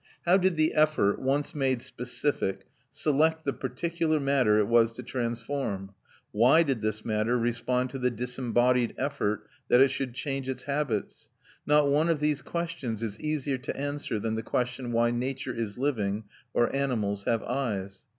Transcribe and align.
How 0.25 0.35
did 0.35 0.55
the 0.55 0.73
effort, 0.73 1.19
once 1.19 1.53
made 1.53 1.79
specific, 1.83 2.65
select 2.89 3.43
the 3.45 3.53
particular 3.53 4.19
matter 4.19 4.57
it 4.57 4.67
was 4.67 4.91
to 4.93 5.03
transform? 5.03 5.93
Why 6.31 6.63
did 6.63 6.81
this 6.81 7.05
matter 7.05 7.37
respond 7.37 7.91
to 7.91 7.99
the 7.99 8.09
disembodied 8.09 8.95
effort 8.97 9.45
that 9.67 9.79
it 9.79 9.89
should 9.89 10.15
change 10.15 10.49
its 10.49 10.63
habits? 10.63 11.29
Not 11.67 11.87
one 11.87 12.09
of 12.09 12.19
these 12.19 12.41
questions 12.41 13.03
is 13.03 13.19
easier 13.19 13.59
to 13.59 13.77
answer 13.77 14.17
than 14.17 14.33
the 14.33 14.41
question 14.41 14.91
why 14.91 15.11
nature 15.11 15.53
is 15.53 15.77
living 15.77 16.23
or 16.51 16.75
animals 16.75 17.25
have 17.25 17.43
eyes. 17.43 18.05